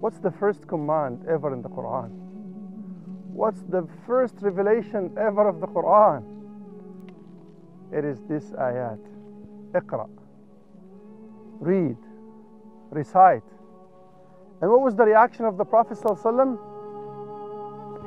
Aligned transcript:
what's 0.00 0.18
the 0.18 0.30
first 0.30 0.66
command 0.66 1.24
ever 1.28 1.52
in 1.52 1.62
the 1.62 1.68
Quran? 1.68 2.10
What's 3.32 3.62
the 3.68 3.86
first 4.06 4.34
revelation 4.40 5.12
ever 5.16 5.48
of 5.48 5.60
the 5.60 5.66
Quran? 5.66 6.24
It 7.92 8.04
is 8.04 8.20
this 8.28 8.50
ayat. 8.50 8.98
Iqra. 9.72 10.08
Read. 11.60 11.96
Recite. 12.90 13.44
And 14.60 14.70
what 14.70 14.80
was 14.80 14.96
the 14.96 15.04
reaction 15.04 15.44
of 15.44 15.56
the 15.56 15.64
Prophet 15.64 15.98
ﷺ? 15.98 16.58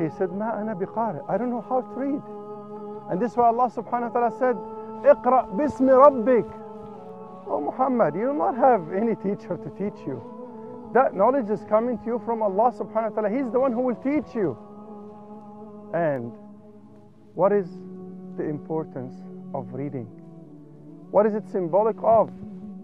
He 0.02 0.10
said, 0.18 0.32
Ma 0.32 0.52
ana 0.52 0.76
biqari. 0.76 1.24
I 1.30 1.38
don't 1.38 1.50
know 1.50 1.62
how 1.62 1.82
to 1.82 1.94
read. 1.96 2.22
And 3.10 3.22
this 3.22 3.32
is 3.32 3.38
why 3.38 3.48
Allah 3.48 3.70
subhanahu 3.70 4.14
wa 4.14 4.20
ta'ala 4.20 4.32
said, 4.38 4.56
Iqra 5.04 5.48
bismi 5.56 5.92
rabbik. 5.96 6.50
Oh 7.48 7.62
Muhammad, 7.62 8.16
you 8.16 8.28
do 8.28 8.34
not 8.34 8.56
have 8.56 8.92
any 8.94 9.16
teacher 9.16 9.58
to 9.58 9.70
teach 9.78 10.06
you 10.06 10.22
That 10.95 11.15
knowledge 11.15 11.51
is 11.51 11.65
coming 11.65 11.99
to 11.99 12.05
you 12.07 12.23
from 12.25 12.43
Allah 12.43 12.73
subhanahu 12.73 13.11
wa 13.11 13.23
ta'ala. 13.23 13.31
He's 13.31 13.51
the 13.51 13.61
one 13.61 13.73
who 13.73 13.83
will 13.83 13.97
teach 13.97 14.35
you. 14.35 14.57
And 15.93 16.33
what 17.35 17.53
is 17.53 17.69
the 18.37 18.45
importance 18.45 19.15
of 19.55 19.73
reading? 19.73 20.07
What 21.11 21.27
is 21.27 21.35
it 21.35 21.49
symbolic 21.49 21.97
of? 22.03 22.31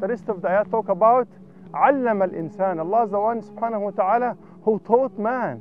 The 0.00 0.08
rest 0.08 0.28
of 0.28 0.42
the 0.42 0.48
ayat 0.48 0.70
talk 0.70 0.88
about 0.88 1.28
علم 1.72 2.22
الإنسان. 2.22 2.78
Allah 2.80 3.04
is 3.04 3.10
the 3.10 3.20
one 3.20 3.40
subhanahu 3.40 3.80
wa 3.80 3.90
ta'ala 3.90 4.36
who 4.62 4.78
taught 4.80 5.18
man 5.18 5.60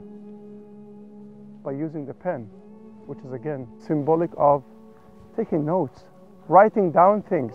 by 1.63 1.71
using 1.71 2.05
the 2.05 2.13
pen, 2.13 2.49
which 3.05 3.19
is 3.19 3.33
again 3.33 3.67
symbolic 3.77 4.31
of 4.37 4.63
taking 5.37 5.65
notes, 5.65 6.05
writing 6.47 6.91
down 6.91 7.21
things 7.23 7.53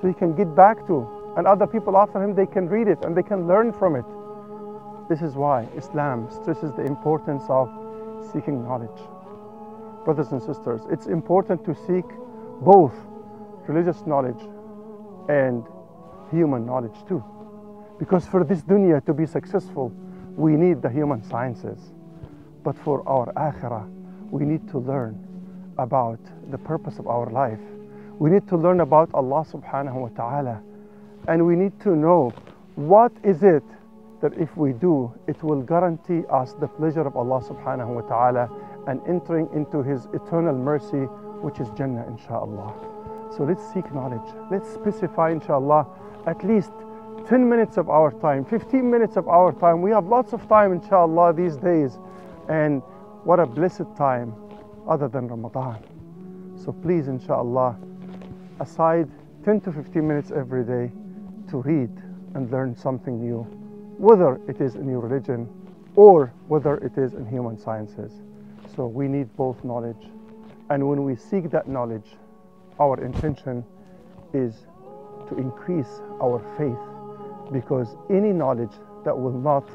so 0.00 0.08
he 0.08 0.14
can 0.14 0.34
get 0.34 0.54
back 0.56 0.86
to. 0.86 1.06
And 1.36 1.46
other 1.46 1.66
people 1.66 1.96
after 1.96 2.22
him, 2.22 2.34
they 2.34 2.46
can 2.46 2.68
read 2.68 2.88
it 2.88 3.04
and 3.04 3.16
they 3.16 3.22
can 3.22 3.46
learn 3.46 3.72
from 3.72 3.96
it. 3.96 4.04
this 5.09 5.21
is 5.21 5.35
why 5.35 5.67
Islam 5.75 6.29
stresses 6.29 6.73
the 6.73 6.83
importance 6.83 7.43
of 7.49 7.69
seeking 8.33 8.63
knowledge. 8.63 8.99
Brothers 10.03 10.31
and 10.31 10.41
sisters, 10.41 10.81
it's 10.91 11.07
important 11.07 11.63
to 11.65 11.73
seek 11.73 12.05
both 12.61 12.93
religious 13.67 14.05
knowledge 14.05 14.41
and 15.29 15.63
human 16.31 16.65
knowledge 16.65 16.95
too. 17.07 17.23
Because 17.99 18.27
for 18.27 18.43
this 18.43 18.61
dunya 18.61 19.03
to 19.05 19.13
be 19.13 19.25
successful, 19.25 19.91
we 20.35 20.53
need 20.53 20.81
the 20.81 20.89
human 20.89 21.23
sciences. 21.23 21.79
But 22.63 22.77
for 22.77 23.07
our 23.07 23.31
akhirah, 23.33 23.89
we 24.29 24.45
need 24.45 24.67
to 24.69 24.77
learn 24.77 25.23
about 25.77 26.19
the 26.51 26.57
purpose 26.57 26.99
of 26.99 27.07
our 27.07 27.29
life. 27.29 27.59
We 28.19 28.29
need 28.29 28.47
to 28.49 28.57
learn 28.57 28.81
about 28.81 29.09
Allah 29.13 29.45
subhanahu 29.45 29.95
wa 29.95 30.09
ta'ala. 30.09 30.61
And 31.27 31.45
we 31.45 31.55
need 31.55 31.79
to 31.81 31.95
know 31.95 32.33
what 32.75 33.11
is 33.23 33.43
it 33.43 33.63
that 34.21 34.33
if 34.33 34.55
we 34.57 34.73
do, 34.73 35.13
it 35.27 35.41
will 35.43 35.61
guarantee 35.61 36.23
us 36.29 36.53
the 36.53 36.67
pleasure 36.67 37.05
of 37.05 37.15
Allah 37.15 37.41
subhanahu 37.41 37.87
wa 37.87 38.01
ta'ala 38.01 38.49
and 38.87 39.01
entering 39.07 39.47
into 39.53 39.83
His 39.83 40.07
eternal 40.13 40.55
mercy, 40.55 41.05
which 41.41 41.59
is 41.59 41.69
Jannah, 41.77 42.05
inshaAllah. 42.09 42.73
So 43.35 43.43
let's 43.43 43.61
seek 43.73 43.93
knowledge. 43.93 44.33
Let's 44.49 44.69
specify, 44.69 45.33
inshaAllah, 45.33 45.87
at 46.25 46.43
least 46.43 46.71
10 47.27 47.47
minutes 47.47 47.77
of 47.77 47.89
our 47.89 48.11
time, 48.11 48.45
15 48.45 48.89
minutes 48.89 49.17
of 49.17 49.27
our 49.27 49.51
time. 49.51 49.81
We 49.81 49.91
have 49.91 50.05
lots 50.05 50.33
of 50.33 50.47
time, 50.47 50.71
inshallah, 50.71 51.33
these 51.33 51.57
days. 51.57 51.99
And 52.47 52.81
what 53.23 53.39
a 53.39 53.45
blessed 53.45 53.95
time 53.97 54.33
other 54.87 55.07
than 55.09 55.27
Ramadan. 55.27 55.83
So 56.55 56.71
please, 56.71 57.07
inshallah, 57.07 57.77
aside 58.59 59.09
10 59.43 59.61
to 59.61 59.71
15 59.71 60.07
minutes 60.07 60.31
every 60.31 60.63
day 60.63 60.91
to 61.49 61.57
read 61.61 61.91
and 62.33 62.49
learn 62.49 62.75
something 62.75 63.19
new, 63.19 63.45
whether 63.97 64.39
it 64.47 64.61
is 64.61 64.75
in 64.75 64.87
your 64.87 64.99
religion 64.99 65.49
or 65.95 66.33
whether 66.47 66.77
it 66.77 66.97
is 66.97 67.13
in 67.13 67.25
human 67.25 67.57
sciences. 67.57 68.11
So 68.75 68.87
we 68.87 69.07
need 69.07 69.35
both 69.35 69.63
knowledge. 69.63 70.09
And 70.69 70.87
when 70.87 71.03
we 71.03 71.15
seek 71.15 71.49
that 71.51 71.67
knowledge, 71.67 72.15
our 72.79 73.03
intention 73.03 73.65
is 74.33 74.67
to 75.29 75.37
increase 75.37 76.01
our 76.21 76.39
faith 76.57 77.51
because 77.51 77.95
any 78.09 78.31
knowledge 78.31 78.73
that 79.03 79.17
will 79.17 79.37
not 79.37 79.67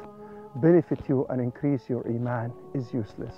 benefit 0.61 0.99
you 1.09 1.25
and 1.29 1.41
increase 1.41 1.89
your 1.89 2.07
iman 2.07 2.53
is 2.73 2.93
useless. 2.93 3.35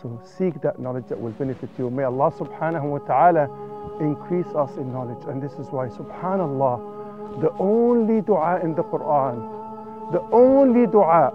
So 0.00 0.20
seek 0.24 0.60
that 0.62 0.78
knowledge 0.78 1.06
that 1.08 1.20
will 1.20 1.32
benefit 1.32 1.68
you. 1.78 1.90
May 1.90 2.04
Allah 2.04 2.32
subhanahu 2.32 2.84
wa 2.84 2.98
ta'ala 2.98 3.44
increase 4.00 4.46
us 4.56 4.76
in 4.76 4.92
knowledge. 4.92 5.22
And 5.28 5.42
this 5.42 5.52
is 5.52 5.68
why, 5.70 5.88
subhanallah, 5.88 7.40
the 7.42 7.52
only 7.58 8.22
dua 8.22 8.60
in 8.62 8.74
the 8.74 8.82
Quran, 8.82 9.59
the 10.11 10.21
only 10.31 10.87
dua 10.87 11.29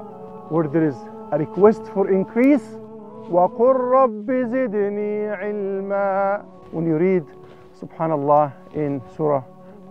where 0.49 0.69
there 0.69 0.87
is 0.87 0.97
a 1.33 1.39
request 1.39 1.83
for 1.95 2.11
increase, 2.11 2.63
وَقُلْ 3.31 3.75
رَبِّ 3.95 4.27
زِدْنِي 4.27 5.39
عِلْمًا 5.39 6.45
When 6.73 6.87
you 6.87 6.97
read, 6.97 7.25
subhanallah, 7.81 8.53
in 8.75 9.01
Surah 9.17 9.43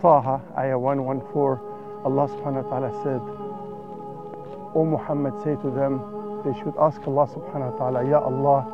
Taha, 0.01 0.41
ayah 0.57 0.77
114, 0.77 1.59
Allah 2.03 2.27
subhanahu 2.27 2.63
wa 2.63 2.69
ta'ala 2.69 2.91
said, 3.03 3.21
O 4.75 4.85
Muhammad, 4.85 5.33
say 5.43 5.55
to 5.61 5.69
them, 5.71 5.99
they 6.43 6.53
should 6.59 6.75
ask 6.79 6.99
Allah 7.07 7.27
subhanahu 7.27 7.73
wa 7.73 7.77
ta'ala, 7.77 8.09
Ya 8.09 8.19
Allah, 8.19 8.67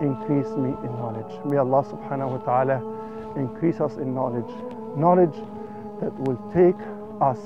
increase 0.00 0.48
me 0.56 0.76
in 0.84 0.92
knowledge. 0.96 1.32
May 1.44 1.58
Allah 1.58 1.84
subhanahu 1.84 2.36
wa 2.36 2.40
ta'ala 2.44 2.80
increase 3.36 3.80
us 3.80 3.96
in 3.96 4.14
knowledge. 4.14 4.48
Knowledge 4.96 5.36
that 6.00 6.12
will 6.20 6.40
take 6.52 6.80
us 7.20 7.38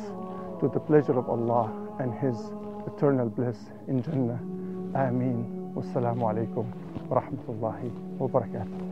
to 0.60 0.68
the 0.68 0.78
pleasure 0.78 1.18
of 1.18 1.28
Allah 1.28 1.70
and 1.99 2.13
His 2.15 2.35
eternal 2.87 3.29
bliss 3.29 3.57
in 3.87 4.01
Jannah. 4.01 4.39
Ameen. 4.95 5.59
Wassalamu 5.75 6.25
alaikum 6.31 6.65
wa 7.09 7.21
rahmatullahi 7.21 7.91
wa 8.17 8.27
barakatuh. 8.27 8.89